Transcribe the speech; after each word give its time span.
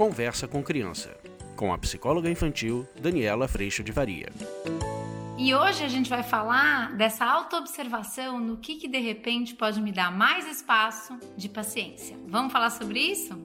Conversa 0.00 0.48
com 0.48 0.62
Criança, 0.62 1.14
com 1.54 1.74
a 1.74 1.76
psicóloga 1.76 2.30
infantil 2.30 2.88
Daniela 2.98 3.46
Freixo 3.46 3.84
de 3.84 3.92
Varia. 3.92 4.30
E 5.36 5.54
hoje 5.54 5.84
a 5.84 5.88
gente 5.88 6.08
vai 6.08 6.22
falar 6.22 6.96
dessa 6.96 7.26
autoobservação 7.26 8.40
no 8.40 8.56
que, 8.56 8.76
que 8.76 8.88
de 8.88 8.98
repente 8.98 9.54
pode 9.54 9.78
me 9.78 9.92
dar 9.92 10.10
mais 10.10 10.46
espaço 10.46 11.18
de 11.36 11.50
paciência. 11.50 12.16
Vamos 12.26 12.50
falar 12.50 12.70
sobre 12.70 12.98
isso? 12.98 13.38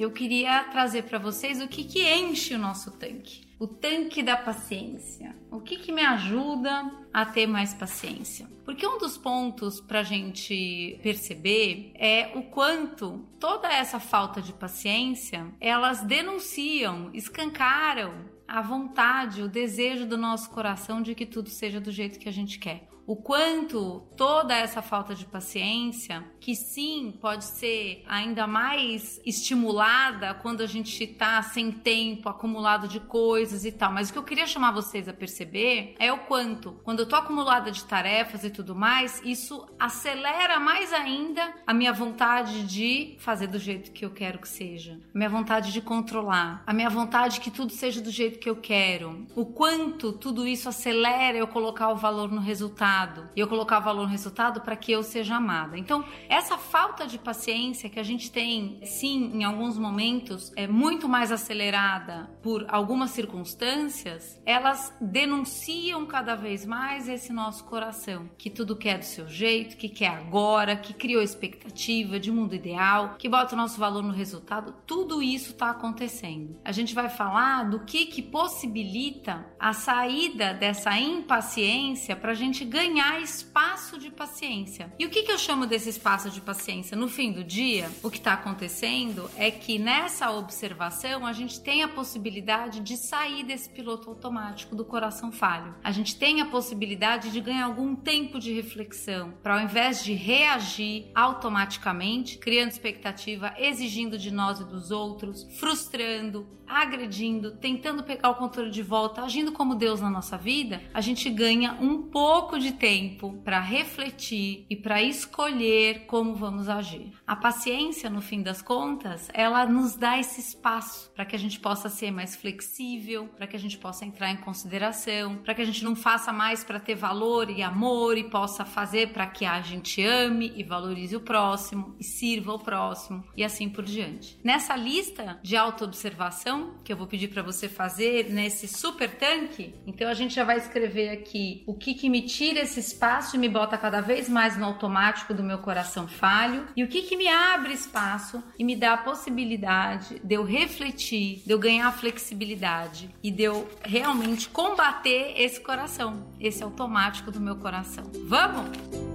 Eu 0.00 0.10
queria 0.10 0.64
trazer 0.64 1.02
para 1.02 1.18
vocês 1.18 1.60
o 1.60 1.68
que, 1.68 1.84
que 1.84 2.02
enche 2.02 2.54
o 2.54 2.58
nosso 2.58 2.90
tanque 2.92 3.50
o 3.60 3.66
tanque 3.66 4.22
da 4.22 4.38
paciência. 4.38 5.36
O 5.50 5.60
que, 5.60 5.76
que 5.76 5.92
me 5.92 6.00
ajuda 6.00 6.90
a 7.12 7.26
ter 7.26 7.46
mais 7.46 7.74
paciência? 7.74 8.48
Porque 8.64 8.86
um 8.86 8.96
dos 8.96 9.18
pontos 9.18 9.82
para 9.82 10.00
a 10.00 10.02
gente 10.02 10.98
perceber 11.02 11.92
é 11.94 12.32
o 12.34 12.44
quanto 12.44 13.28
toda 13.38 13.70
essa 13.70 14.00
falta 14.00 14.40
de 14.40 14.54
paciência 14.54 15.46
elas 15.60 16.02
denunciam, 16.02 17.10
escancaram 17.12 18.14
a 18.48 18.62
vontade, 18.62 19.42
o 19.42 19.48
desejo 19.48 20.06
do 20.06 20.16
nosso 20.16 20.48
coração 20.48 21.02
de 21.02 21.14
que 21.14 21.26
tudo 21.26 21.50
seja 21.50 21.78
do 21.78 21.92
jeito 21.92 22.18
que 22.18 22.30
a 22.30 22.32
gente 22.32 22.58
quer 22.58 22.88
o 23.10 23.16
quanto 23.16 24.06
toda 24.16 24.54
essa 24.54 24.80
falta 24.80 25.16
de 25.16 25.24
paciência, 25.24 26.24
que 26.38 26.54
sim 26.54 27.12
pode 27.20 27.44
ser 27.44 28.04
ainda 28.06 28.46
mais 28.46 29.20
estimulada 29.26 30.32
quando 30.32 30.60
a 30.60 30.66
gente 30.66 31.02
está 31.02 31.42
sem 31.42 31.72
tempo, 31.72 32.28
acumulado 32.28 32.86
de 32.86 33.00
coisas 33.00 33.64
e 33.64 33.72
tal. 33.72 33.90
Mas 33.90 34.10
o 34.10 34.12
que 34.12 34.18
eu 34.20 34.22
queria 34.22 34.46
chamar 34.46 34.70
vocês 34.70 35.08
a 35.08 35.12
perceber 35.12 35.96
é 35.98 36.12
o 36.12 36.18
quanto, 36.18 36.80
quando 36.84 37.00
eu 37.00 37.08
tô 37.08 37.16
acumulada 37.16 37.72
de 37.72 37.84
tarefas 37.84 38.44
e 38.44 38.50
tudo 38.50 38.76
mais, 38.76 39.20
isso 39.24 39.66
acelera 39.76 40.60
mais 40.60 40.92
ainda 40.92 41.52
a 41.66 41.74
minha 41.74 41.92
vontade 41.92 42.62
de 42.62 43.16
fazer 43.18 43.48
do 43.48 43.58
jeito 43.58 43.90
que 43.90 44.04
eu 44.04 44.10
quero 44.10 44.38
que 44.38 44.48
seja, 44.48 45.00
a 45.12 45.18
minha 45.18 45.28
vontade 45.28 45.72
de 45.72 45.80
controlar, 45.80 46.62
a 46.64 46.72
minha 46.72 46.88
vontade 46.88 47.40
que 47.40 47.50
tudo 47.50 47.72
seja 47.72 48.00
do 48.00 48.12
jeito 48.12 48.38
que 48.38 48.48
eu 48.48 48.54
quero. 48.54 49.26
O 49.34 49.46
quanto 49.46 50.12
tudo 50.12 50.46
isso 50.46 50.68
acelera 50.68 51.36
eu 51.36 51.48
colocar 51.48 51.88
o 51.88 51.96
valor 51.96 52.30
no 52.30 52.40
resultado 52.40 52.99
e 53.34 53.40
eu 53.40 53.48
colocar 53.48 53.80
valor 53.80 54.02
no 54.02 54.08
resultado 54.08 54.60
para 54.60 54.76
que 54.76 54.92
eu 54.92 55.02
seja 55.02 55.36
amada. 55.36 55.78
Então, 55.78 56.04
essa 56.28 56.58
falta 56.58 57.06
de 57.06 57.18
paciência 57.18 57.88
que 57.88 57.98
a 57.98 58.02
gente 58.02 58.30
tem, 58.30 58.80
sim, 58.84 59.30
em 59.34 59.44
alguns 59.44 59.78
momentos, 59.78 60.52
é 60.56 60.66
muito 60.66 61.08
mais 61.08 61.32
acelerada 61.32 62.30
por 62.42 62.66
algumas 62.68 63.10
circunstâncias, 63.10 64.40
elas 64.44 64.92
denunciam 65.00 66.04
cada 66.06 66.34
vez 66.34 66.66
mais 66.66 67.08
esse 67.08 67.32
nosso 67.32 67.64
coração, 67.64 68.28
que 68.36 68.50
tudo 68.50 68.76
quer 68.76 68.98
do 68.98 69.04
seu 69.04 69.28
jeito, 69.28 69.76
que 69.76 69.88
quer 69.88 70.08
agora, 70.08 70.76
que 70.76 70.92
criou 70.92 71.22
expectativa 71.22 72.18
de 72.18 72.30
mundo 72.30 72.54
ideal, 72.54 73.16
que 73.18 73.28
bota 73.28 73.54
o 73.54 73.58
nosso 73.58 73.78
valor 73.78 74.02
no 74.02 74.12
resultado. 74.12 74.74
Tudo 74.86 75.22
isso 75.22 75.52
está 75.52 75.70
acontecendo. 75.70 76.58
A 76.64 76.72
gente 76.72 76.94
vai 76.94 77.08
falar 77.08 77.64
do 77.64 77.80
que 77.80 78.06
que 78.06 78.22
possibilita 78.22 79.46
a 79.58 79.72
saída 79.72 80.52
dessa 80.52 80.98
impaciência 80.98 82.16
para 82.16 82.32
a 82.32 82.34
gente 82.34 82.64
ganhar 82.64 82.79
ganhar 82.80 83.20
espaço 83.20 83.98
de 83.98 84.10
paciência. 84.10 84.90
E 84.98 85.04
o 85.04 85.10
que, 85.10 85.22
que 85.22 85.30
eu 85.30 85.36
chamo 85.36 85.66
desse 85.66 85.90
espaço 85.90 86.30
de 86.30 86.40
paciência? 86.40 86.96
No 86.96 87.08
fim 87.08 87.30
do 87.30 87.44
dia, 87.44 87.90
o 88.02 88.10
que 88.10 88.16
está 88.16 88.32
acontecendo 88.32 89.30
é 89.36 89.50
que 89.50 89.78
nessa 89.78 90.30
observação 90.30 91.26
a 91.26 91.32
gente 91.34 91.60
tem 91.60 91.82
a 91.82 91.88
possibilidade 91.88 92.80
de 92.80 92.96
sair 92.96 93.44
desse 93.44 93.68
piloto 93.68 94.08
automático 94.08 94.74
do 94.74 94.82
coração 94.82 95.30
falho. 95.30 95.74
A 95.84 95.92
gente 95.92 96.16
tem 96.16 96.40
a 96.40 96.46
possibilidade 96.46 97.30
de 97.30 97.40
ganhar 97.42 97.66
algum 97.66 97.94
tempo 97.94 98.38
de 98.38 98.50
reflexão 98.50 99.34
para 99.42 99.56
ao 99.56 99.60
invés 99.60 100.02
de 100.02 100.14
reagir 100.14 101.10
automaticamente, 101.14 102.38
criando 102.38 102.70
expectativa, 102.70 103.52
exigindo 103.58 104.16
de 104.16 104.30
nós 104.30 104.58
e 104.58 104.64
dos 104.64 104.90
outros, 104.90 105.46
frustrando, 105.58 106.48
agredindo, 106.70 107.50
tentando 107.50 108.04
pegar 108.04 108.30
o 108.30 108.36
controle 108.36 108.70
de 108.70 108.82
volta, 108.82 109.22
agindo 109.22 109.50
como 109.50 109.74
Deus 109.74 110.00
na 110.00 110.08
nossa 110.08 110.38
vida, 110.38 110.80
a 110.94 111.00
gente 111.00 111.28
ganha 111.28 111.76
um 111.80 112.02
pouco 112.02 112.58
de 112.58 112.69
tempo 112.72 113.40
para 113.44 113.60
refletir 113.60 114.66
e 114.68 114.76
para 114.76 115.02
escolher 115.02 116.06
como 116.06 116.34
vamos 116.34 116.68
agir. 116.68 117.12
A 117.26 117.36
paciência, 117.36 118.10
no 118.10 118.20
fim 118.20 118.42
das 118.42 118.62
contas, 118.62 119.28
ela 119.32 119.66
nos 119.66 119.96
dá 119.96 120.18
esse 120.18 120.40
espaço 120.40 121.10
para 121.14 121.24
que 121.24 121.36
a 121.36 121.38
gente 121.38 121.58
possa 121.60 121.88
ser 121.88 122.10
mais 122.10 122.36
flexível, 122.36 123.28
para 123.36 123.46
que 123.46 123.56
a 123.56 123.58
gente 123.58 123.78
possa 123.78 124.04
entrar 124.04 124.30
em 124.30 124.36
consideração, 124.36 125.36
para 125.36 125.54
que 125.54 125.62
a 125.62 125.64
gente 125.64 125.84
não 125.84 125.94
faça 125.94 126.32
mais 126.32 126.64
para 126.64 126.80
ter 126.80 126.94
valor 126.94 127.50
e 127.50 127.62
amor 127.62 128.16
e 128.16 128.24
possa 128.24 128.64
fazer 128.64 129.12
para 129.12 129.26
que 129.26 129.44
a 129.44 129.60
gente 129.60 130.02
ame 130.02 130.52
e 130.56 130.62
valorize 130.62 131.14
o 131.16 131.20
próximo 131.20 131.94
e 131.98 132.04
sirva 132.04 132.54
o 132.54 132.58
próximo 132.58 133.24
e 133.36 133.44
assim 133.44 133.68
por 133.68 133.84
diante. 133.84 134.38
Nessa 134.42 134.76
lista 134.76 135.38
de 135.42 135.56
autoobservação 135.56 136.74
que 136.84 136.92
eu 136.92 136.96
vou 136.96 137.06
pedir 137.06 137.28
para 137.28 137.42
você 137.42 137.68
fazer 137.68 138.30
nesse 138.30 138.68
super 138.68 139.16
tanque, 139.16 139.74
então 139.86 140.08
a 140.08 140.14
gente 140.14 140.34
já 140.34 140.44
vai 140.44 140.58
escrever 140.58 141.10
aqui 141.10 141.62
o 141.66 141.74
que 141.74 141.94
que 141.94 142.08
me 142.08 142.22
tira 142.22 142.59
esse 142.60 142.80
espaço 142.80 143.36
e 143.36 143.38
me 143.38 143.48
bota 143.48 143.76
cada 143.76 144.00
vez 144.00 144.28
mais 144.28 144.56
no 144.56 144.64
automático 144.64 145.34
do 145.34 145.42
meu 145.42 145.58
coração 145.58 146.06
falho? 146.06 146.66
E 146.76 146.84
o 146.84 146.88
que 146.88 147.02
que 147.02 147.16
me 147.16 147.28
abre 147.28 147.72
espaço 147.72 148.42
e 148.58 148.64
me 148.64 148.76
dá 148.76 148.94
a 148.94 148.98
possibilidade 148.98 150.20
de 150.22 150.34
eu 150.34 150.44
refletir, 150.44 151.42
de 151.44 151.52
eu 151.52 151.58
ganhar 151.58 151.90
flexibilidade 151.92 153.10
e 153.22 153.30
de 153.30 153.42
eu 153.42 153.68
realmente 153.82 154.48
combater 154.48 155.34
esse 155.36 155.60
coração, 155.60 156.32
esse 156.38 156.62
automático 156.62 157.30
do 157.30 157.40
meu 157.40 157.56
coração? 157.56 158.04
Vamos? 158.26 159.09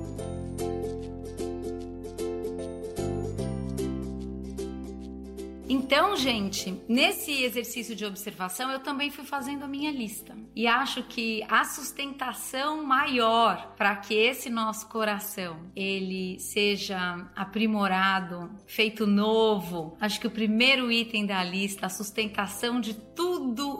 Então, 5.68 6.16
gente, 6.16 6.80
nesse 6.88 7.44
exercício 7.44 7.96
de 7.96 8.06
observação, 8.06 8.72
eu 8.72 8.80
também 8.80 9.10
fui 9.10 9.26
fazendo 9.26 9.64
a 9.64 9.68
minha 9.68 9.92
lista. 9.92 10.36
E 10.56 10.68
acho 10.68 11.04
que 11.04 11.44
a 11.50 11.64
sustentação 11.66 12.84
maior 12.84 13.74
para 13.76 13.96
que 13.96 14.14
esse 14.14 14.50
nosso 14.50 14.88
coração 14.88 15.58
ele 15.76 16.40
seja 16.40 17.28
aprimorado, 17.36 18.50
feito 18.68 19.08
novo, 19.08 19.98
acho 20.00 20.20
que 20.20 20.28
o 20.28 20.32
primeiro 20.32 20.92
item 20.92 21.26
da 21.26 21.44
lista, 21.44 21.88
a 21.88 21.90
sustentação 21.90 22.80
de 22.80 22.94
tudo 22.94 23.25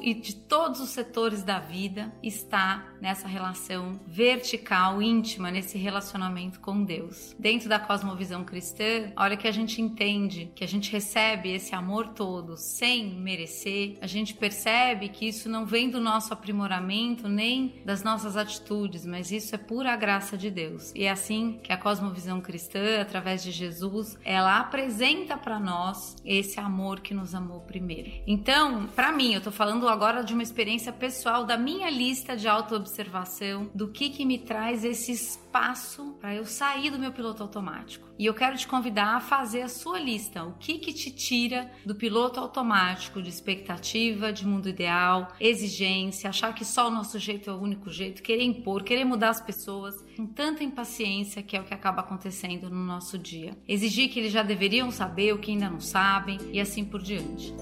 e 0.02 0.14
de 0.14 0.36
todos 0.36 0.80
os 0.80 0.90
setores 0.90 1.44
da 1.44 1.60
vida 1.60 2.14
está 2.22 2.94
nessa 3.02 3.28
relação 3.28 4.00
vertical, 4.08 5.02
íntima, 5.02 5.52
nesse 5.52 5.78
relacionamento 5.78 6.60
com 6.60 6.84
Deus. 6.84 7.36
Dentro 7.38 7.70
da 7.70 7.80
cosmovisão 7.80 8.44
cristã, 8.44 9.12
a 9.16 9.24
hora 9.24 9.38
que 9.38 9.48
a 9.48 9.52
gente 9.52 9.82
entende 9.82 10.52
que 10.56 10.64
a 10.64 10.68
gente 10.68 10.92
recebe 10.92 11.52
esse 11.52 11.74
amor 11.76 12.10
todo 12.10 12.58
sem 12.58 13.12
merecer, 13.12 13.98
a 14.02 14.08
gente 14.08 14.34
percebe 14.34 15.10
que 15.10 15.28
isso 15.28 15.48
não 15.48 15.66
vem 15.66 15.90
do 15.90 16.00
nosso 16.00 16.34
aprimoramento 16.34 17.28
nem 17.28 17.82
das 17.86 18.04
nossas 18.04 18.36
atitudes, 18.36 19.06
mas 19.06 19.32
isso 19.32 19.56
é 19.56 19.58
pura 19.58 19.96
graça 19.96 20.38
de 20.38 20.50
Deus. 20.50 20.92
E 20.96 21.04
é 21.04 21.12
assim 21.12 21.60
que 21.64 21.72
a 21.72 21.78
cosmovisão 21.78 22.42
cristã, 22.42 23.02
através 23.02 23.44
de 23.44 23.52
Jesus, 23.52 24.18
ela 24.24 24.60
apresenta 24.60 25.38
para 25.38 25.60
nós 25.60 26.16
esse 26.26 26.60
amor 26.60 27.00
que 27.00 27.14
nos 27.14 27.34
amou 27.34 27.62
primeiro. 27.62 28.12
Então, 28.28 28.88
para 28.96 29.12
mim, 29.12 29.34
eu 29.34 29.42
tô 29.46 29.52
falando 29.52 29.88
agora 29.88 30.24
de 30.24 30.34
uma 30.34 30.42
experiência 30.42 30.92
pessoal 30.92 31.46
da 31.46 31.56
minha 31.56 31.88
lista 31.88 32.36
de 32.36 32.48
autoobservação, 32.48 33.70
do 33.76 33.90
que 33.90 34.10
que 34.10 34.26
me 34.26 34.40
traz 34.40 34.84
esse 34.84 35.12
espaço 35.12 36.18
para 36.20 36.34
eu 36.34 36.46
sair 36.46 36.90
do 36.90 36.98
meu 36.98 37.12
piloto 37.12 37.44
automático. 37.44 38.10
E 38.18 38.26
eu 38.26 38.34
quero 38.34 38.58
te 38.58 38.68
convidar 38.68 39.18
a 39.18 39.20
fazer 39.20 39.62
a 39.62 39.68
sua 39.68 40.00
lista. 40.00 40.44
O 40.44 40.54
que 40.54 40.80
que 40.80 40.92
te 40.92 41.12
tira 41.12 41.72
do 41.86 41.94
piloto 41.94 42.40
automático 42.40 43.22
de 43.22 43.30
expectativa, 43.30 44.34
de 44.34 44.48
mundo 44.48 44.68
ideal, 44.68 45.32
exigência, 45.40 46.28
achar 46.28 46.56
que 46.56 46.66
só 46.66 46.88
o 46.88 46.92
nosso 46.92 47.20
jeito 47.20 47.48
é 47.48 47.54
o 47.54 47.62
único 47.62 47.92
jeito, 47.92 48.24
querer 48.24 48.46
impor, 48.46 48.82
querer 48.82 49.06
mudar 49.06 49.30
as 49.30 49.42
pessoas, 49.42 50.04
com 50.18 50.26
tanta 50.26 50.64
impaciência 50.64 51.44
que 51.44 51.56
é 51.56 51.62
o 51.62 51.66
que 51.66 51.74
acaba 51.74 52.02
acontecendo 52.02 52.68
no 52.68 52.84
nosso 52.84 53.16
dia. 53.16 53.56
Exigir 53.68 54.10
que 54.10 54.20
eles 54.20 54.34
já 54.34 54.42
deveriam 54.42 54.90
saber 54.90 55.34
o 55.34 55.38
que 55.38 55.52
ainda 55.52 55.70
não 55.70 55.80
sabem 55.80 56.40
e 56.52 56.60
assim 56.60 56.84
por 56.84 57.00
diante. 57.00 57.54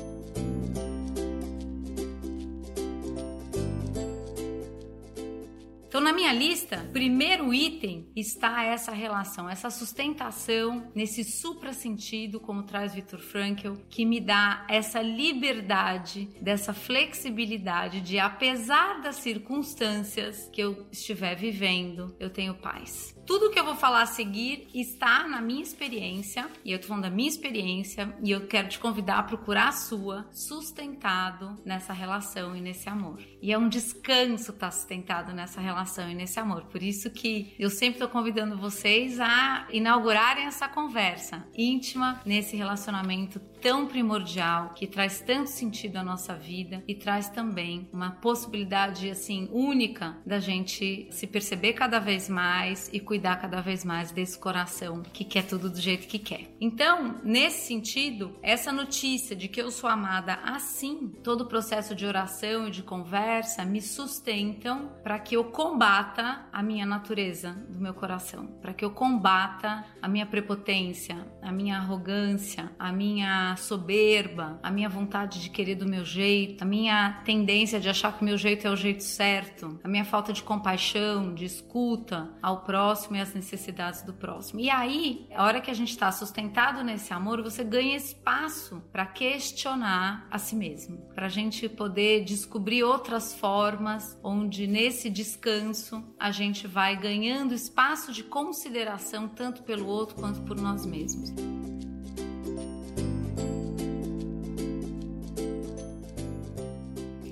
Na 6.03 6.11
minha 6.11 6.33
lista, 6.33 6.85
primeiro 6.91 7.53
item 7.53 8.11
está 8.15 8.63
essa 8.63 8.91
relação, 8.91 9.50
essa 9.50 9.69
sustentação 9.69 10.91
nesse 10.94 11.23
supra-sentido, 11.23 12.39
como 12.39 12.63
traz 12.63 12.94
Viktor 12.94 13.19
Frankl, 13.19 13.73
que 13.89 14.05
me 14.05 14.19
dá 14.19 14.65
essa 14.69 15.01
liberdade, 15.01 16.29
dessa 16.41 16.73
flexibilidade 16.73 18.01
de, 18.01 18.19
apesar 18.19 19.01
das 19.01 19.15
circunstâncias 19.15 20.50
que 20.51 20.61
eu 20.61 20.85
estiver 20.91 21.35
vivendo, 21.35 22.15
eu 22.19 22.29
tenho 22.29 22.53
paz. 22.55 23.15
Tudo 23.25 23.49
que 23.49 23.59
eu 23.59 23.63
vou 23.63 23.75
falar 23.75 24.01
a 24.01 24.05
seguir 24.05 24.67
está 24.73 25.25
na 25.27 25.39
minha 25.39 25.63
experiência, 25.63 26.49
e 26.63 26.73
eu 26.73 26.79
tô 26.79 26.87
falando 26.87 27.03
da 27.03 27.09
minha 27.09 27.29
experiência, 27.29 28.13
e 28.21 28.31
eu 28.31 28.47
quero 28.47 28.67
te 28.67 28.77
convidar 28.77 29.19
a 29.19 29.23
procurar 29.23 29.69
a 29.69 29.71
sua, 29.71 30.27
sustentado 30.31 31.57
nessa 31.63 31.93
relação 31.93 32.53
e 32.53 32.59
nesse 32.59 32.89
amor. 32.89 33.21
E 33.41 33.53
é 33.53 33.57
um 33.57 33.69
descanso 33.69 34.51
estar 34.51 34.67
tá 34.67 34.71
sustentado 34.71 35.33
nessa 35.33 35.61
relação 35.61 36.09
e 36.09 36.15
nesse 36.15 36.37
amor. 36.37 36.63
Por 36.65 36.83
isso 36.83 37.09
que 37.09 37.55
eu 37.57 37.69
sempre 37.69 37.99
tô 37.99 38.09
convidando 38.09 38.57
vocês 38.57 39.19
a 39.21 39.67
inaugurarem 39.71 40.45
essa 40.45 40.67
conversa 40.67 41.47
íntima 41.55 42.21
nesse 42.25 42.57
relacionamento 42.57 43.39
tão 43.63 43.88
primordial 43.88 44.74
que 44.75 44.86
traz 44.86 45.21
tanto 45.21 45.50
sentido 45.50 45.95
à 45.95 46.04
nossa 46.04 46.36
vida 46.36 46.83
e 46.86 46.94
traz 46.94 47.30
também 47.30 47.88
uma 47.94 48.12
possibilidade 48.12 49.10
assim 49.10 49.48
única 49.54 50.18
da 50.25 50.38
gente 50.38 51.07
se 51.10 51.25
perceber 51.25 51.71
cada 51.71 51.98
vez 51.98 52.27
mais 52.27 52.89
e 52.92 53.00
cuidar 53.00 53.38
cada 53.38 53.62
vez 53.62 53.86
mais 53.86 54.12
desse 54.12 54.38
coração 54.38 55.01
que 55.13 55.24
quer 55.24 55.44
tudo 55.44 55.69
do 55.69 55.80
jeito 55.80 56.10
que 56.10 56.19
quer. 56.19 56.54
Então, 56.60 57.21
nesse 57.24 57.65
sentido, 57.65 58.38
essa 58.44 58.69
notícia 58.69 59.33
de 59.33 59.48
que 59.48 59.62
eu 59.62 59.71
sou 59.71 59.89
amada 59.89 60.33
assim, 60.44 61.07
todo 61.24 61.42
o 61.42 61.48
processo 61.48 61.95
de 61.95 62.06
oração 62.06 62.68
e 62.68 62.71
de 62.71 62.83
conversa 62.83 63.63
me 63.63 63.81
sustentam 63.81 64.92
para 65.01 65.18
que 65.19 65.38
eu 65.38 65.45
combata 65.45 66.45
a 66.51 66.62
minha 66.62 66.86
natureza 66.86 67.54
do 67.69 67.80
meu 67.80 67.94
coração, 67.94 68.45
para 68.62 68.74
que 68.74 68.83
eu 68.83 68.92
combata 68.92 69.86
a 70.01 70.07
minha 70.10 70.25
prepotência, 70.25 71.25
a 71.42 71.51
minha 71.51 71.77
arrogância, 71.77 72.69
a 72.77 72.92
minha 72.92 73.52
soberba, 73.55 74.59
a 74.61 74.71
minha 74.71 74.89
vontade 74.89 75.41
de 75.41 75.50
querer 75.50 75.75
do 75.75 75.88
meu 75.88 76.03
jeito, 76.03 76.63
a 76.63 76.65
minha 76.65 77.21
tendência 77.25 77.79
de 77.79 77.89
achar 77.89 78.15
que 78.15 78.21
o 78.21 78.25
meu 78.25 78.38
jeito 78.38 78.67
é 78.67 78.69
o 78.69 78.75
jeito 78.75 79.03
certo, 79.03 79.79
a 79.83 79.88
minha 79.88 80.05
falta 80.05 80.33
de 80.33 80.44
compaixão, 80.44 81.33
de 81.33 81.45
escuta 81.45 82.29
ao 82.41 82.61
próximo 82.63 83.15
e 83.15 83.19
às 83.19 83.33
necessidades 83.33 84.01
do 84.01 84.13
próximo. 84.13 84.59
E 84.59 84.69
aí, 84.69 85.27
a 85.33 85.44
hora 85.44 85.61
que 85.61 85.71
a 85.71 85.73
gente 85.73 85.89
está 85.89 86.11
sustentado 86.11 86.83
nesse 86.83 87.13
amor, 87.13 87.41
você 87.41 87.63
ganha 87.63 87.95
espaço 87.95 88.83
para 88.91 89.05
questionar 89.05 90.27
a 90.29 90.38
si 90.38 90.55
mesmo, 90.55 90.97
para 91.13 91.27
a 91.27 91.29
gente 91.29 91.67
poder 91.69 92.23
descobrir 92.23 92.83
outras 92.83 93.33
formas 93.33 94.17
onde 94.23 94.67
nesse 94.67 95.09
descanso 95.09 96.03
a 96.19 96.31
gente 96.31 96.67
vai 96.67 96.95
ganhando 96.95 97.53
espaço 97.53 98.11
de 98.11 98.23
consideração 98.23 99.27
tanto 99.27 99.63
pelo 99.63 99.88
outro 99.88 100.15
quanto 100.15 100.41
por 100.41 100.59
nós 100.59 100.85
mesmos. 100.85 101.33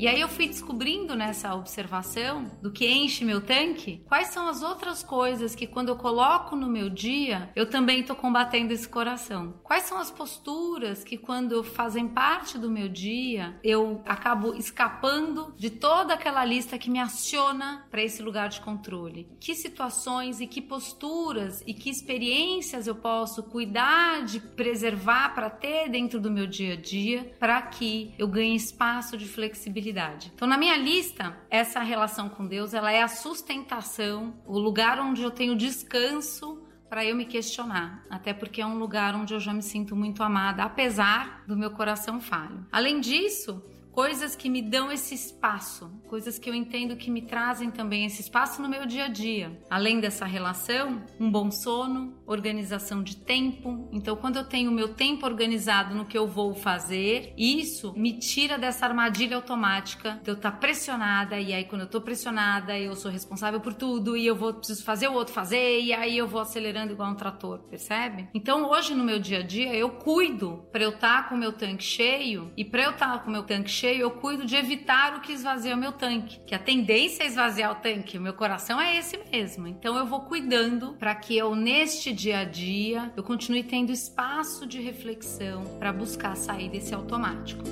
E 0.02 0.08
aí 0.08 0.20
eu 0.20 0.28
fui 0.28 0.48
descobrindo 0.48 1.16
nessa 1.16 1.54
observação 1.54 2.50
do 2.60 2.72
que 2.72 2.92
enche 2.92 3.24
meu 3.24 3.40
tanque, 3.40 4.04
quais 4.08 4.30
são 4.30 4.48
as 4.48 4.64
outras 4.64 5.04
coisas 5.04 5.54
que 5.54 5.68
quando 5.68 5.90
eu 5.90 5.96
coloco 5.96 6.56
no 6.56 6.68
meu 6.68 6.90
dia, 6.90 7.52
eu 7.56 7.70
também 7.70 8.00
estou 8.00 8.16
combatendo 8.16 8.74
esse 8.74 8.90
coração. 8.90 9.54
Quais 9.62 9.84
são 9.84 10.00
as 10.00 10.10
posturas 10.10 11.04
que 11.04 11.18
quando 11.18 11.64
fazem 11.64 12.08
parte 12.08 12.58
do 12.58 12.68
meu 12.68 12.90
dia, 12.90 13.60
eu 13.64 14.02
acabo 14.04 14.56
escapando 14.56 15.54
de 15.56 15.70
toda 15.70 16.16
aquela 16.16 16.44
lista 16.44 16.80
que 16.80 16.90
me 16.90 17.00
aciona 17.00 17.86
para 17.92 18.02
esse 18.02 18.24
lugar 18.24 18.50
de 18.50 18.60
controle. 18.60 19.30
Que 19.40 19.54
situações 19.54 20.42
e 20.42 20.48
que 20.48 20.64
posturas 20.64 21.62
e 21.68 21.76
que 21.76 21.92
experiências 21.92 22.88
eu 22.88 22.96
posso 22.96 23.44
cuidar 23.44 24.26
de 24.26 24.40
preservar 24.40 25.36
para 25.36 25.52
ter 25.52 25.90
dentro 25.90 26.20
do 26.20 26.32
meu 26.32 26.48
dia 26.48 26.74
a 26.74 26.76
dia, 26.76 27.36
para 27.40 27.62
que 27.62 28.16
eu 28.18 28.28
ganhe 28.28 28.56
espaço 28.56 29.16
de 29.16 29.28
flexibilidade 29.28 29.91
então, 30.34 30.48
na 30.48 30.58
minha 30.58 30.78
lista, 30.78 31.38
essa 31.50 31.82
relação 31.82 32.30
com 32.30 32.46
Deus, 32.46 32.74
ela 32.74 32.92
é 32.92 33.02
a 33.02 33.08
sustentação, 33.08 34.34
o 34.46 34.58
lugar 34.58 35.00
onde 35.00 35.22
eu 35.22 35.32
tenho 35.32 35.56
descanso 35.56 36.62
para 36.90 37.06
eu 37.06 37.16
me 37.16 37.26
questionar, 37.26 38.06
até 38.10 38.34
porque 38.34 38.62
é 38.62 38.66
um 38.66 38.78
lugar 38.78 39.16
onde 39.16 39.34
eu 39.34 39.40
já 39.40 39.54
me 39.54 39.62
sinto 39.62 39.96
muito 39.96 40.22
amada, 40.22 40.64
apesar 40.64 41.44
do 41.48 41.56
meu 41.56 41.72
coração 41.72 42.20
falho. 42.20 42.66
Além 42.72 43.00
disso, 43.00 43.64
coisas 43.92 44.36
que 44.36 44.50
me 44.50 44.62
dão 44.62 44.92
esse 44.92 45.14
espaço, 45.14 45.92
coisas 46.08 46.40
que 46.40 46.50
eu 46.50 46.56
entendo 46.56 46.96
que 46.96 47.12
me 47.12 47.22
trazem 47.22 47.70
também 47.70 48.06
esse 48.06 48.22
espaço 48.22 48.62
no 48.62 48.70
meu 48.70 48.86
dia 48.86 49.06
a 49.06 49.08
dia. 49.08 49.60
Além 49.70 50.00
dessa 50.00 50.26
relação, 50.26 51.04
um 51.20 51.30
bom 51.30 51.52
sono, 51.52 52.18
organização 52.26 53.04
de 53.04 53.18
tempo. 53.18 53.90
Então, 53.92 54.16
quando 54.16 54.38
eu 54.38 54.44
tenho 54.44 54.72
meu 54.72 54.94
tempo 54.94 55.26
organizado 55.26 55.94
no 55.94 56.06
que 56.06 56.18
eu 56.18 56.28
vou 56.28 56.54
fazer, 56.54 57.34
isso 57.38 57.94
me 57.96 58.18
tira 58.18 58.58
dessa 58.58 58.86
armadilha 58.86 59.36
automática 59.36 60.20
de 60.24 60.30
eu 60.30 60.36
estar 60.36 60.52
pressionada 60.54 61.40
e 61.40 61.54
aí 61.54 61.66
quando 61.66 61.82
eu 61.82 61.86
estou 61.86 62.02
pressionada, 62.02 62.78
eu 62.78 62.96
sou 62.96 63.12
responsável 63.12 63.60
por 63.60 63.74
tudo 63.74 64.16
e 64.16 64.26
eu 64.26 64.36
vou 64.36 64.54
preciso 64.54 64.84
fazer 64.84 65.08
o 65.08 65.14
outro 65.14 65.34
fazer 65.34 65.82
e 65.82 65.94
aí 65.94 66.18
eu 66.18 66.28
vou 66.28 66.42
acelerando 66.42 66.94
igual 66.94 67.12
um 67.12 67.16
trator, 67.16 67.60
percebe? 67.70 68.30
Então, 68.34 68.70
hoje 68.70 68.94
no 68.94 69.04
meu 69.04 69.20
dia 69.20 69.40
a 69.40 69.44
dia, 69.44 69.74
eu 69.76 69.90
cuido 69.90 70.66
para 70.72 70.84
eu 70.84 70.92
estar 70.92 71.28
com 71.28 71.36
o 71.36 71.38
meu 71.38 71.52
tanque 71.52 71.84
cheio 71.84 72.52
e 72.56 72.64
para 72.64 72.84
eu 72.84 72.92
estar 72.92 73.24
com 73.24 73.30
o 73.30 73.32
meu 73.32 73.44
tanque 73.44 73.70
eu 73.88 74.12
cuido 74.12 74.46
de 74.46 74.56
evitar 74.56 75.16
o 75.16 75.22
que 75.22 75.32
esvazia 75.32 75.76
o 75.76 75.78
meu 75.78 75.92
tanque, 75.92 76.40
que 76.46 76.56
a 76.56 76.60
tendência 76.60 77.24
é 77.24 77.28
esvaziar 77.28 77.72
o 77.72 77.76
tanque, 77.76 78.18
o 78.18 78.22
meu 78.22 78.34
coração 78.34 78.80
é 78.80 78.98
esse 78.98 79.20
mesmo. 79.32 79.68
Então 79.68 79.98
eu 79.98 80.06
vou 80.06 80.22
cuidando 80.22 80.94
para 80.94 81.16
que 81.16 81.38
eu 81.38 81.56
neste 81.56 82.14
dia 82.14 82.40
a 82.40 82.44
dia 82.44 83.12
eu 83.16 83.24
continue 83.24 83.64
tendo 83.64 83.92
espaço 83.92 84.66
de 84.66 84.80
reflexão 84.80 85.64
para 85.80 85.92
buscar 85.92 86.36
sair 86.36 86.70
desse 86.70 86.94
automático. 86.94 87.64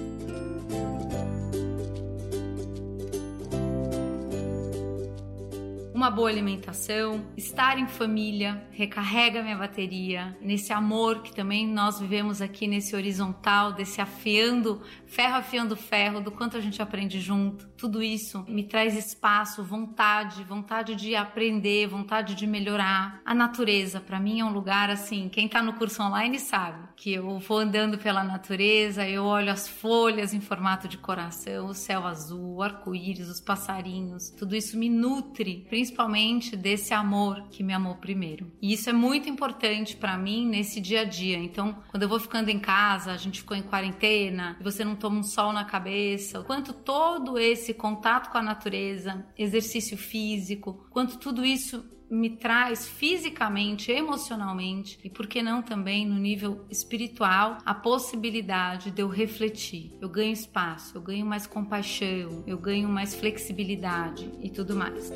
Uma 5.99 6.09
boa 6.09 6.29
alimentação, 6.29 7.25
estar 7.35 7.77
em 7.77 7.85
família, 7.85 8.65
recarrega 8.71 9.43
minha 9.43 9.57
bateria, 9.57 10.33
nesse 10.39 10.71
amor 10.71 11.21
que 11.21 11.35
também 11.35 11.67
nós 11.67 11.99
vivemos 11.99 12.41
aqui 12.41 12.67
nesse 12.67 12.95
horizontal, 12.95 13.73
desse 13.73 13.99
afiando, 13.99 14.81
ferro 15.05 15.35
afiando 15.35 15.75
ferro, 15.75 16.21
do 16.21 16.31
quanto 16.31 16.55
a 16.55 16.61
gente 16.61 16.81
aprende 16.81 17.19
junto. 17.19 17.67
Tudo 17.75 18.01
isso 18.01 18.45
me 18.47 18.63
traz 18.63 18.95
espaço, 18.95 19.61
vontade, 19.61 20.41
vontade 20.45 20.95
de 20.95 21.17
aprender, 21.17 21.87
vontade 21.87 22.33
de 22.33 22.47
melhorar. 22.47 23.19
A 23.25 23.35
natureza, 23.35 23.99
para 23.99 24.21
mim, 24.21 24.39
é 24.39 24.45
um 24.45 24.53
lugar 24.53 24.89
assim, 24.89 25.27
quem 25.27 25.49
tá 25.49 25.61
no 25.61 25.73
curso 25.73 26.01
online 26.01 26.39
sabe 26.39 26.87
que 26.95 27.13
eu 27.13 27.39
vou 27.39 27.57
andando 27.57 27.97
pela 27.97 28.23
natureza, 28.23 29.07
eu 29.07 29.23
olho 29.23 29.51
as 29.51 29.67
folhas 29.67 30.33
em 30.33 30.39
formato 30.39 30.87
de 30.87 30.97
coração, 30.97 31.67
o 31.67 31.73
céu 31.73 32.05
azul, 32.05 32.55
o 32.55 32.61
arco-íris, 32.61 33.29
os 33.29 33.41
passarinhos, 33.41 34.29
tudo 34.29 34.55
isso 34.55 34.77
me 34.77 34.89
nutre, 34.89 35.65
principalmente 35.69 35.88
principalmente 35.89 36.55
desse 36.55 36.93
amor 36.93 37.47
que 37.49 37.63
me 37.63 37.73
amou 37.73 37.95
primeiro. 37.95 38.51
E 38.61 38.73
isso 38.73 38.89
é 38.89 38.93
muito 38.93 39.27
importante 39.27 39.95
para 39.95 40.17
mim 40.17 40.47
nesse 40.47 40.79
dia 40.79 41.01
a 41.01 41.03
dia. 41.03 41.37
Então, 41.37 41.75
quando 41.89 42.03
eu 42.03 42.09
vou 42.09 42.19
ficando 42.19 42.49
em 42.49 42.59
casa, 42.59 43.11
a 43.11 43.17
gente 43.17 43.39
ficou 43.39 43.57
em 43.57 43.63
quarentena, 43.63 44.55
você 44.61 44.85
não 44.85 44.95
toma 44.95 45.19
um 45.19 45.23
sol 45.23 45.51
na 45.51 45.65
cabeça, 45.65 46.43
quanto 46.43 46.73
todo 46.73 47.39
esse 47.39 47.73
contato 47.73 48.29
com 48.29 48.37
a 48.37 48.41
natureza, 48.41 49.25
exercício 49.37 49.97
físico, 49.97 50.85
quanto 50.91 51.17
tudo 51.17 51.43
isso 51.43 51.83
me 52.09 52.29
traz 52.29 52.87
fisicamente, 52.87 53.91
emocionalmente 53.91 54.99
e 55.03 55.09
por 55.09 55.27
que 55.27 55.41
não 55.41 55.61
também 55.61 56.05
no 56.05 56.15
nível 56.15 56.65
espiritual 56.69 57.57
a 57.65 57.73
possibilidade 57.73 58.91
de 58.91 59.01
eu 59.01 59.07
refletir. 59.07 59.91
Eu 60.01 60.09
ganho 60.09 60.33
espaço, 60.33 60.97
eu 60.97 61.01
ganho 61.01 61.25
mais 61.25 61.45
compaixão, 61.45 62.43
eu 62.47 62.57
ganho 62.57 62.89
mais 62.89 63.13
flexibilidade 63.13 64.31
e 64.41 64.49
tudo 64.49 64.75
mais. 64.75 65.11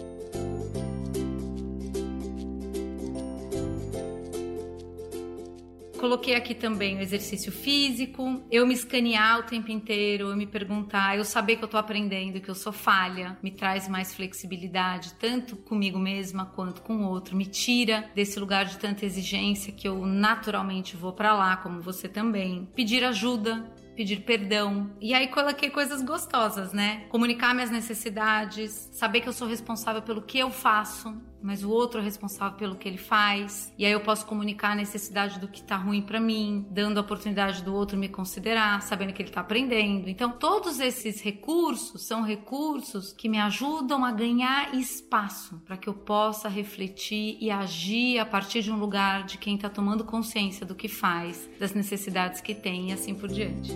Coloquei 6.04 6.36
aqui 6.36 6.54
também 6.54 6.98
o 6.98 7.02
exercício 7.02 7.50
físico, 7.50 8.44
eu 8.52 8.68
me 8.68 8.74
escanear 8.74 9.40
o 9.40 9.44
tempo 9.44 9.72
inteiro, 9.72 10.32
eu 10.32 10.36
me 10.36 10.46
perguntar, 10.46 11.18
eu 11.18 11.24
saber 11.24 11.56
que 11.56 11.64
eu 11.64 11.68
tô 11.70 11.78
aprendendo, 11.78 12.42
que 12.42 12.50
eu 12.50 12.56
sou 12.56 12.74
falha, 12.74 13.38
me 13.42 13.50
traz 13.50 13.88
mais 13.88 14.14
flexibilidade, 14.14 15.14
tanto 15.14 15.56
comigo 15.56 15.98
mesma 15.98 16.46
quanto 16.46 16.82
com 16.82 16.98
o 16.98 17.08
outro, 17.08 17.38
me 17.38 17.46
tira 17.46 18.12
desse 18.14 18.38
lugar 18.38 18.66
de 18.66 18.78
tanta 18.80 19.06
exigência 19.06 19.72
que 19.72 19.88
eu 19.88 20.06
naturalmente 20.06 20.98
vou 20.98 21.14
para 21.14 21.34
lá, 21.34 21.56
como 21.56 21.80
você 21.80 22.10
também. 22.10 22.70
Pedir 22.76 23.06
ajuda, 23.06 23.74
pedir 23.96 24.24
perdão. 24.24 24.92
E 25.00 25.14
aí 25.14 25.30
coloquei 25.30 25.70
coisas 25.70 26.02
gostosas, 26.02 26.74
né? 26.74 27.06
Comunicar 27.08 27.54
minhas 27.54 27.72
necessidades, 27.72 28.90
saber 28.92 29.22
que 29.22 29.30
eu 29.30 29.34
sou 29.34 29.48
responsável 29.48 30.02
pelo 30.02 30.22
que 30.22 30.38
eu 30.38 30.52
faço, 30.52 31.16
mas 31.44 31.64
o 31.64 31.70
outro 31.70 32.00
é 32.00 32.04
responsável 32.04 32.58
pelo 32.58 32.76
que 32.76 32.88
ele 32.88 32.98
faz. 32.98 33.72
E 33.78 33.86
aí 33.86 33.92
eu 33.92 34.00
posso 34.00 34.26
comunicar 34.26 34.72
a 34.72 34.76
necessidade 34.76 35.40
do 35.40 35.48
que 35.48 35.62
tá 35.62 35.76
ruim 35.76 36.02
para 36.02 36.20
mim, 36.20 36.66
dando 36.72 36.98
a 36.98 37.02
oportunidade 37.02 37.62
do 37.62 37.76
outro 37.76 37.98
me 37.98 38.08
considerar, 38.08 38.82
sabendo 38.82 39.14
que 39.14 39.22
ele 39.22 39.30
tá 39.30 39.42
aprendendo. 39.42 40.10
Então, 40.10 40.32
todos 40.32 40.80
esses 40.80 41.22
recursos 41.22 42.04
são 42.04 42.24
recursos 42.24 43.12
que 43.12 43.28
me 43.28 43.40
ajudam 43.40 44.06
a 44.06 44.12
ganhar 44.12 44.74
espaço 44.74 45.62
para 45.66 45.78
que 45.78 45.90
eu 45.90 45.94
possa 45.94 46.48
refletir 46.48 47.38
e 47.40 47.52
agir 47.52 48.20
a 48.20 48.26
partir 48.26 48.62
de 48.62 48.72
um 48.72 48.78
lugar 48.78 49.24
de 49.24 49.38
quem 49.38 49.58
tá 49.58 49.70
tomando 49.70 50.04
consciência 50.06 50.66
do 50.66 50.76
que 50.76 50.88
faz, 50.88 51.50
das 51.60 51.74
necessidades 51.74 52.40
que 52.40 52.56
tem 52.56 52.90
e 52.90 52.94
assim 52.94 53.14
por 53.14 53.28
diante. 53.28 53.72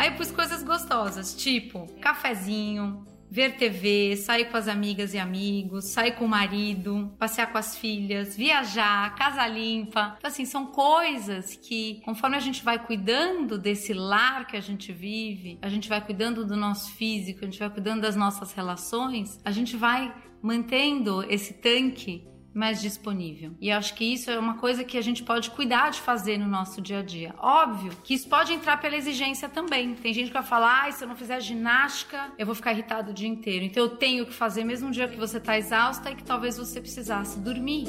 Aí 0.00 0.12
pus 0.12 0.30
coisas 0.30 0.62
gostosas, 0.62 1.34
tipo 1.34 1.86
cafezinho, 2.00 3.04
ver 3.30 3.58
TV, 3.58 4.16
sair 4.16 4.46
com 4.46 4.56
as 4.56 4.66
amigas 4.66 5.12
e 5.12 5.18
amigos, 5.18 5.90
sair 5.90 6.12
com 6.12 6.24
o 6.24 6.28
marido, 6.28 7.14
passear 7.18 7.52
com 7.52 7.58
as 7.58 7.76
filhas, 7.76 8.34
viajar, 8.34 9.14
casa 9.14 9.46
limpa. 9.46 10.14
Então, 10.16 10.30
assim, 10.30 10.46
são 10.46 10.68
coisas 10.68 11.54
que, 11.54 12.00
conforme 12.02 12.34
a 12.34 12.40
gente 12.40 12.64
vai 12.64 12.78
cuidando 12.78 13.58
desse 13.58 13.92
lar 13.92 14.46
que 14.46 14.56
a 14.56 14.62
gente 14.62 14.90
vive, 14.90 15.58
a 15.60 15.68
gente 15.68 15.86
vai 15.86 16.00
cuidando 16.00 16.46
do 16.46 16.56
nosso 16.56 16.92
físico, 16.92 17.40
a 17.42 17.44
gente 17.44 17.58
vai 17.58 17.68
cuidando 17.68 18.00
das 18.00 18.16
nossas 18.16 18.54
relações, 18.54 19.38
a 19.44 19.50
gente 19.50 19.76
vai 19.76 20.14
mantendo 20.40 21.22
esse 21.30 21.52
tanque 21.52 22.26
mais 22.52 22.80
disponível. 22.80 23.52
E 23.60 23.70
acho 23.70 23.94
que 23.94 24.04
isso 24.04 24.30
é 24.30 24.38
uma 24.38 24.54
coisa 24.54 24.84
que 24.84 24.98
a 24.98 25.02
gente 25.02 25.22
pode 25.22 25.50
cuidar 25.50 25.90
de 25.90 26.00
fazer 26.00 26.38
no 26.38 26.46
nosso 26.46 26.80
dia 26.80 26.98
a 26.98 27.02
dia. 27.02 27.34
Óbvio 27.38 27.92
que 28.02 28.14
isso 28.14 28.28
pode 28.28 28.52
entrar 28.52 28.78
pela 28.78 28.96
exigência 28.96 29.48
também. 29.48 29.94
Tem 29.94 30.12
gente 30.12 30.28
que 30.28 30.32
vai 30.32 30.42
falar, 30.42 30.86
ah, 30.86 30.92
se 30.92 31.04
eu 31.04 31.08
não 31.08 31.16
fizer 31.16 31.40
ginástica, 31.40 32.32
eu 32.38 32.46
vou 32.46 32.54
ficar 32.54 32.72
irritado 32.72 33.10
o 33.10 33.14
dia 33.14 33.28
inteiro. 33.28 33.64
Então 33.64 33.84
eu 33.84 33.90
tenho 33.90 34.26
que 34.26 34.32
fazer 34.32 34.64
mesmo 34.64 34.88
um 34.88 34.90
dia 34.90 35.08
que 35.08 35.16
você 35.16 35.38
está 35.38 35.56
exausta 35.56 36.10
e 36.10 36.16
que 36.16 36.24
talvez 36.24 36.56
você 36.56 36.80
precisasse 36.80 37.38
dormir. 37.38 37.86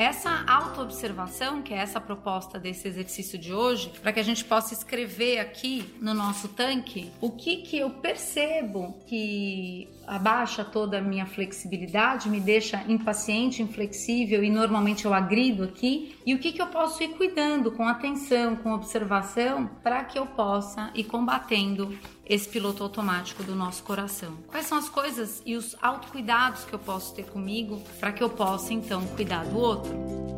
Essa 0.00 0.44
autoobservação, 0.46 1.60
que 1.60 1.74
é 1.74 1.76
essa 1.76 2.00
proposta 2.00 2.58
desse 2.58 2.88
exercício 2.88 3.38
de 3.38 3.52
hoje, 3.52 3.92
para 4.00 4.12
que 4.14 4.18
a 4.18 4.22
gente 4.22 4.42
possa 4.42 4.72
escrever 4.72 5.38
aqui 5.38 5.94
no 6.00 6.14
nosso 6.14 6.48
tanque 6.48 7.12
o 7.20 7.30
que 7.30 7.58
que 7.58 7.78
eu 7.78 7.90
percebo 7.90 8.98
que 9.06 9.88
abaixa 10.10 10.64
toda 10.64 10.98
a 10.98 11.00
minha 11.00 11.24
flexibilidade, 11.24 12.28
me 12.28 12.40
deixa 12.40 12.84
impaciente, 12.88 13.62
inflexível 13.62 14.42
e 14.42 14.50
normalmente 14.50 15.04
eu 15.04 15.14
agrido 15.14 15.62
aqui, 15.62 16.16
e 16.26 16.34
o 16.34 16.38
que 16.38 16.50
que 16.50 16.60
eu 16.60 16.66
posso 16.66 17.00
ir 17.02 17.10
cuidando 17.10 17.70
com 17.70 17.86
atenção, 17.86 18.56
com 18.56 18.72
observação, 18.72 19.70
para 19.82 20.02
que 20.02 20.18
eu 20.18 20.26
possa 20.26 20.90
ir 20.94 21.04
combatendo 21.04 21.96
esse 22.26 22.48
piloto 22.48 22.82
automático 22.82 23.42
do 23.44 23.54
nosso 23.54 23.82
coração. 23.84 24.36
Quais 24.48 24.66
são 24.66 24.78
as 24.78 24.88
coisas 24.88 25.42
e 25.46 25.56
os 25.56 25.76
autocuidados 25.80 26.64
que 26.64 26.72
eu 26.72 26.78
posso 26.78 27.14
ter 27.14 27.24
comigo 27.24 27.80
para 27.98 28.12
que 28.12 28.22
eu 28.22 28.30
possa 28.30 28.72
então 28.72 29.06
cuidar 29.08 29.44
do 29.44 29.58
outro? 29.58 30.29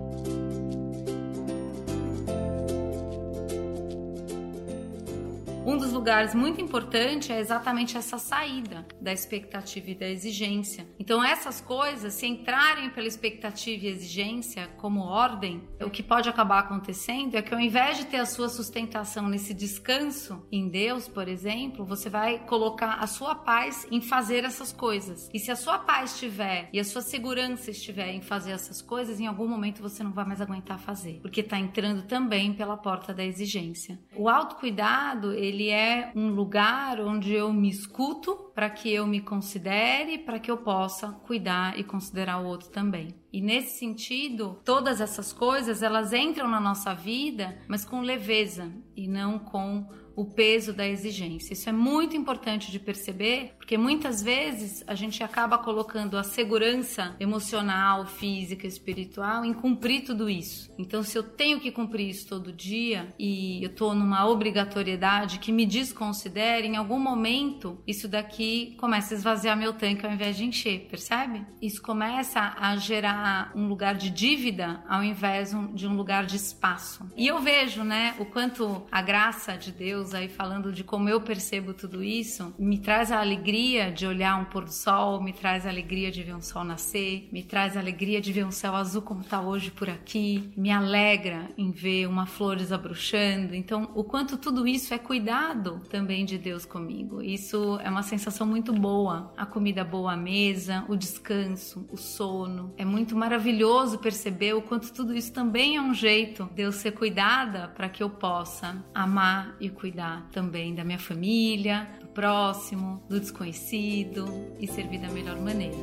Um 5.73 5.79
dos 5.79 5.91
lugares 5.91 6.35
muito 6.35 6.61
importante 6.61 7.33
é 7.33 7.41
exatamente 7.41 7.97
essa 7.97 8.19
saída 8.19 8.87
da 9.01 9.11
expectativa 9.11 9.91
e 9.91 9.95
da 9.95 10.07
exigência. 10.07 10.87
Então, 11.01 11.25
essas 11.25 11.63
coisas, 11.63 12.13
se 12.13 12.27
entrarem 12.27 12.91
pela 12.91 13.09
expectativa 13.09 13.87
e 13.87 13.89
exigência 13.89 14.69
como 14.77 15.01
ordem, 15.01 15.67
o 15.81 15.89
que 15.89 16.03
pode 16.03 16.29
acabar 16.29 16.59
acontecendo 16.59 17.37
é 17.37 17.41
que 17.41 17.55
ao 17.55 17.59
invés 17.59 17.97
de 17.97 18.05
ter 18.05 18.19
a 18.19 18.27
sua 18.27 18.51
sustentação 18.51 19.31
nesse 19.31 19.55
descanso 19.55 20.47
em 20.53 20.69
Deus, 20.69 21.09
por 21.09 21.27
exemplo, 21.27 21.87
você 21.87 22.11
vai 22.11 22.41
colocar 22.41 22.97
a 22.97 23.07
sua 23.07 23.35
paz 23.35 23.87
em 23.91 24.03
fazer 24.03 24.45
essas 24.45 24.75
coisas. 24.75 25.31
E 25.33 25.39
se 25.39 25.51
a 25.51 25.57
sua 25.57 25.79
paz 25.79 26.13
estiver 26.13 26.69
e 26.71 26.81
a 26.81 26.85
sua 26.85 27.01
segurança 27.01 27.71
estiver 27.71 28.11
em 28.11 28.21
fazer 28.21 28.51
essas 28.51 28.83
coisas, 28.83 29.19
em 29.19 29.27
algum 29.27 29.49
momento 29.49 29.81
você 29.81 30.03
não 30.03 30.13
vai 30.13 30.27
mais 30.27 30.43
aguentar 30.43 30.79
fazer, 30.79 31.19
porque 31.23 31.41
está 31.41 31.59
entrando 31.59 32.03
também 32.03 32.53
pela 32.53 32.77
porta 32.77 33.15
da 33.15 33.25
exigência. 33.25 33.99
O 34.15 34.29
autocuidado, 34.29 35.33
ele 35.33 35.62
ele 35.63 35.71
é 35.71 36.11
um 36.17 36.31
lugar 36.31 37.01
onde 37.01 37.33
eu 37.33 37.53
me 37.53 37.69
escuto 37.69 38.35
para 38.55 38.69
que 38.69 38.93
eu 38.93 39.07
me 39.07 39.21
considere, 39.21 40.19
para 40.19 40.41
que 40.41 40.51
eu 40.51 40.57
possa 40.57 41.09
cuidar 41.09 41.79
e 41.79 41.85
considerar 41.85 42.41
o 42.41 42.47
outro 42.47 42.69
também. 42.71 43.15
E 43.33 43.41
nesse 43.41 43.79
sentido, 43.79 44.61
todas 44.65 45.01
essas 45.01 45.33
coisas, 45.33 45.83
elas 45.83 46.13
entram 46.13 46.49
na 46.49 46.61
nossa 46.61 46.95
vida, 46.95 47.59
mas 47.69 47.85
com 47.85 48.01
leveza 48.01 48.73
e 48.97 49.07
não 49.07 49.39
com 49.39 49.87
o 50.17 50.25
peso 50.25 50.73
da 50.73 50.87
exigência. 50.87 51.53
Isso 51.53 51.69
é 51.69 51.73
muito 51.73 52.17
importante 52.17 52.71
de 52.71 52.79
perceber, 52.79 53.55
porque 53.59 53.79
muitas 53.79 54.23
vezes 54.23 54.83
a 54.87 54.95
gente 54.95 55.23
acaba 55.23 55.59
colocando 55.59 56.17
a 56.17 56.23
segurança 56.23 57.15
emocional, 57.19 58.07
física, 58.07 58.67
espiritual 58.67 59.45
em 59.45 59.53
cumprir 59.53 60.05
tudo 60.05 60.29
isso. 60.29 60.71
Então, 60.79 61.03
se 61.03 61.17
eu 61.17 61.23
tenho 61.23 61.61
que 61.61 61.71
cumprir 61.71 62.09
isso 62.09 62.27
todo 62.27 62.53
dia 62.53 63.09
e 63.19 63.63
eu 63.63 63.71
estou 63.71 63.95
numa 63.95 64.27
obrigatoriedade 64.27 65.39
que 65.39 65.53
me 65.53 65.67
desconsidere, 65.67 66.67
em 66.67 66.77
algum 66.77 66.99
momento 66.99 67.79
isso 67.87 68.09
daqui 68.09 68.77
começa 68.79 69.15
a 69.15 69.17
esvaziar 69.17 69.57
meu 69.57 69.73
tanque 69.73 70.05
ao 70.05 70.13
invés 70.13 70.37
de 70.37 70.45
encher, 70.45 70.87
percebe? 70.91 71.45
Isso 71.61 71.81
começa 71.81 72.55
a 72.59 72.77
gerar 72.77 73.53
um 73.55 73.69
lugar 73.69 73.95
de 73.95 74.11
dívida 74.11 74.83
ao 74.89 75.03
invés 75.03 75.55
de 75.75 75.87
um 75.87 75.95
lugar 75.95 76.27
de 76.27 76.37
espaço. 76.37 77.07
E 77.17 77.27
eu 77.27 77.41
vejo, 77.41 77.85
né, 77.85 78.15
o 78.19 78.25
quanto 78.25 78.83
a 78.91 79.01
graça 79.01 79.57
de 79.57 79.73
Deus 79.73 80.02
Deus 80.03 80.15
aí 80.15 80.29
falando 80.29 80.73
de 80.73 80.83
como 80.83 81.09
eu 81.09 81.21
percebo 81.21 81.73
tudo 81.73 82.03
isso, 82.03 82.53
me 82.59 82.77
traz 82.77 83.13
a 83.13 83.21
alegria 83.21 83.93
de 83.93 84.05
olhar 84.05 84.37
um 84.37 84.45
pôr 84.45 84.65
do 84.65 84.73
sol, 84.73 85.23
me 85.23 85.33
traz 85.33 85.65
a 85.65 85.69
alegria 85.69 86.11
de 86.11 86.25
ver 86.25 86.35
um 86.35 86.43
sol 86.43 86.65
nascer, 86.65 87.29
me 87.31 87.45
traz 87.45 87.77
a 87.77 87.81
alegria 87.81 88.21
de 88.21 88.33
ver 88.33 88.45
um 88.45 88.51
céu 88.51 88.75
azul 88.75 89.01
como 89.01 89.21
está 89.21 89.41
hoje 89.41 89.71
por 89.71 89.89
aqui, 89.89 90.51
me 90.57 90.73
alegra 90.73 91.49
em 91.57 91.71
ver 91.71 92.09
uma 92.09 92.27
flor 92.27 92.57
desabrochando. 92.57 93.55
Então, 93.55 93.93
o 93.95 94.03
quanto 94.03 94.37
tudo 94.37 94.67
isso 94.67 94.93
é 94.93 94.99
cuidado 94.99 95.81
também 95.89 96.25
de 96.25 96.37
Deus 96.37 96.67
comigo. 96.67 97.23
Isso 97.23 97.79
é 97.81 97.89
uma 97.89 98.03
sensação 98.03 98.45
muito 98.45 98.73
boa. 98.73 99.33
A 99.37 99.47
comida 99.47 99.85
boa 99.85 100.15
à 100.15 100.17
mesa, 100.17 100.85
o 100.89 100.97
descanso, 100.97 101.87
o 101.93 101.97
sono. 101.97 102.75
É 102.77 102.85
muito 102.85 103.15
maravilhoso 103.15 103.99
perceber 103.99 104.55
o 104.55 104.63
quanto 104.63 104.93
tudo 104.93 105.15
isso 105.15 105.33
também 105.33 105.77
é 105.77 105.81
um 105.81 105.95
jeito 105.95 106.51
de 106.57 106.63
eu 106.63 106.73
ser 106.73 106.91
cuidada 106.91 107.69
para 107.69 107.89
que 107.89 108.03
eu 108.03 108.11
possa 108.11 108.85
amar 108.93 109.55
e 109.61 109.71
cuidar 109.71 109.92
cuidar 109.93 110.27
também 110.33 110.75
da 110.75 110.83
minha 110.83 110.99
família, 110.99 111.87
do 112.01 112.07
próximo, 112.07 113.03
do 113.09 113.21
desconhecido 113.21 114.25
e 114.59 114.67
servir 114.67 114.99
da 114.99 115.11
melhor 115.11 115.39
maneira. 115.39 115.77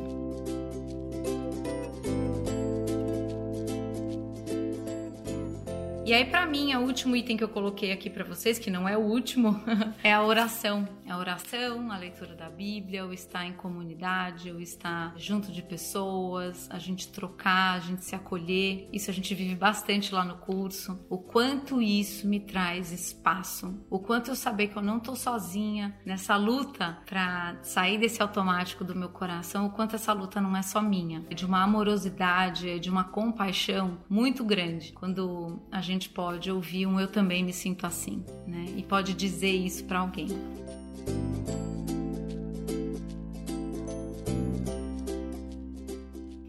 E 6.09 6.13
aí, 6.15 6.25
para 6.25 6.43
mim, 6.47 6.73
o 6.73 6.79
último 6.79 7.15
item 7.15 7.37
que 7.37 7.43
eu 7.43 7.47
coloquei 7.47 7.91
aqui 7.91 8.09
para 8.09 8.23
vocês, 8.23 8.57
que 8.57 8.71
não 8.71 8.89
é 8.89 8.97
o 8.97 9.01
último, 9.01 9.61
é 10.03 10.11
a 10.11 10.23
oração. 10.23 10.87
É 11.05 11.11
a 11.11 11.17
oração, 11.17 11.91
a 11.91 11.97
leitura 11.97 12.35
da 12.35 12.49
Bíblia, 12.49 13.05
o 13.05 13.13
estar 13.13 13.45
em 13.45 13.53
comunidade, 13.53 14.51
o 14.51 14.59
estar 14.59 15.13
junto 15.17 15.51
de 15.51 15.61
pessoas, 15.61 16.67
a 16.71 16.79
gente 16.79 17.11
trocar, 17.11 17.75
a 17.75 17.79
gente 17.79 18.05
se 18.05 18.15
acolher. 18.15 18.87
Isso 18.93 19.09
a 19.09 19.13
gente 19.13 19.33
vive 19.35 19.55
bastante 19.55 20.13
lá 20.13 20.23
no 20.23 20.37
curso. 20.37 20.99
O 21.09 21.17
quanto 21.17 21.79
isso 21.81 22.27
me 22.27 22.39
traz 22.39 22.91
espaço, 22.91 23.83
o 23.89 23.99
quanto 23.99 24.29
eu 24.29 24.35
saber 24.35 24.67
que 24.67 24.77
eu 24.77 24.83
não 24.83 24.99
tô 24.99 25.15
sozinha 25.15 25.95
nessa 26.05 26.35
luta 26.35 26.99
para 27.07 27.57
sair 27.63 27.97
desse 27.99 28.21
automático 28.21 28.83
do 28.83 28.95
meu 28.95 29.09
coração, 29.09 29.65
o 29.65 29.71
quanto 29.71 29.95
essa 29.95 30.13
luta 30.13 30.39
não 30.39 30.55
é 30.55 30.61
só 30.61 30.79
minha, 30.79 31.25
é 31.29 31.33
de 31.33 31.45
uma 31.45 31.63
amorosidade, 31.63 32.69
é 32.69 32.77
de 32.77 32.89
uma 32.89 33.03
compaixão 33.03 33.99
muito 34.07 34.43
grande. 34.43 34.93
Quando 34.93 35.59
a 35.71 35.81
gente 35.81 35.98
gente 35.99 36.09
pode 36.09 36.49
ouvir 36.49 36.87
um 36.87 36.97
eu 36.97 37.09
também 37.09 37.43
me 37.43 37.51
sinto 37.51 37.85
assim, 37.85 38.23
né? 38.47 38.65
E 38.77 38.81
pode 38.81 39.13
dizer 39.13 39.51
isso 39.51 39.83
para 39.83 39.99
alguém. 39.99 40.29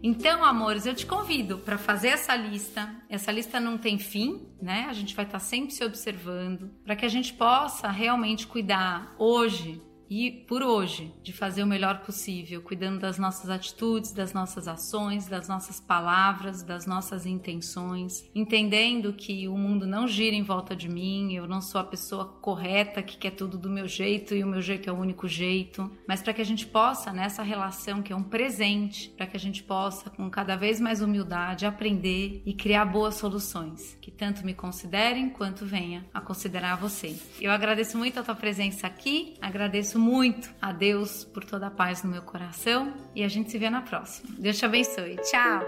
Então, 0.01 0.43
amores, 0.43 0.85
eu 0.85 0.95
te 0.95 1.05
convido 1.05 1.59
para 1.59 1.77
fazer 1.77 2.07
essa 2.07 2.33
lista. 2.33 2.95
Essa 3.09 3.29
lista 3.31 3.59
não 3.59 3.77
tem 3.77 3.99
fim, 3.99 4.47
né? 4.61 4.87
A 4.89 4.93
gente 4.93 5.13
vai 5.13 5.25
estar 5.25 5.37
tá 5.37 5.43
sempre 5.43 5.73
se 5.73 5.83
observando 5.83 6.71
para 6.83 6.95
que 6.95 7.05
a 7.05 7.09
gente 7.09 7.33
possa 7.33 7.89
realmente 7.89 8.47
cuidar 8.47 9.13
hoje 9.19 9.81
e 10.11 10.29
por 10.29 10.61
hoje 10.61 11.13
de 11.23 11.31
fazer 11.31 11.63
o 11.63 11.65
melhor 11.67 12.01
possível, 12.01 12.61
cuidando 12.61 12.99
das 12.99 13.17
nossas 13.17 13.49
atitudes, 13.49 14.11
das 14.11 14.33
nossas 14.33 14.67
ações, 14.67 15.25
das 15.25 15.47
nossas 15.47 15.79
palavras, 15.79 16.63
das 16.63 16.85
nossas 16.85 17.25
intenções, 17.25 18.29
entendendo 18.35 19.13
que 19.13 19.47
o 19.47 19.55
mundo 19.57 19.87
não 19.87 20.09
gira 20.09 20.35
em 20.35 20.43
volta 20.43 20.75
de 20.75 20.89
mim, 20.89 21.33
eu 21.33 21.47
não 21.47 21.61
sou 21.61 21.79
a 21.79 21.85
pessoa 21.85 22.25
correta 22.25 23.01
que 23.01 23.15
quer 23.15 23.31
tudo 23.31 23.57
do 23.57 23.69
meu 23.69 23.87
jeito 23.87 24.35
e 24.35 24.43
o 24.43 24.47
meu 24.47 24.61
jeito 24.61 24.89
é 24.89 24.91
o 24.91 24.99
único 24.99 25.29
jeito, 25.29 25.89
mas 26.05 26.21
para 26.21 26.33
que 26.33 26.41
a 26.41 26.45
gente 26.45 26.67
possa 26.67 27.13
nessa 27.13 27.41
relação 27.41 28.01
que 28.01 28.11
é 28.11 28.15
um 28.15 28.23
presente, 28.23 29.11
para 29.15 29.27
que 29.27 29.37
a 29.37 29.39
gente 29.39 29.63
possa 29.63 30.09
com 30.09 30.29
cada 30.29 30.57
vez 30.57 30.81
mais 30.81 31.01
humildade 31.01 31.65
aprender 31.65 32.41
e 32.45 32.53
criar 32.53 32.83
boas 32.83 33.15
soluções 33.15 33.97
que 34.01 34.11
tanto 34.11 34.45
me 34.45 34.53
considerem 34.53 35.29
quanto 35.29 35.65
venha 35.65 36.05
a 36.13 36.19
considerar 36.19 36.75
você. 36.75 37.15
Eu 37.39 37.51
agradeço 37.51 37.97
muito 37.97 38.19
a 38.19 38.23
tua 38.23 38.35
presença 38.35 38.85
aqui, 38.85 39.35
agradeço 39.39 40.00
muito 40.01 40.49
a 40.61 40.71
Deus 40.71 41.23
por 41.23 41.45
toda 41.45 41.67
a 41.67 41.71
paz 41.71 42.03
no 42.03 42.09
meu 42.09 42.23
coração 42.23 42.93
e 43.15 43.23
a 43.23 43.27
gente 43.27 43.51
se 43.51 43.57
vê 43.57 43.69
na 43.69 43.81
próxima. 43.81 44.35
Deus 44.39 44.57
te 44.57 44.65
abençoe. 44.65 45.17
Tchau! 45.17 45.61